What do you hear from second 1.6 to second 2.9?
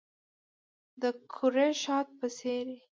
شاتو په څیرې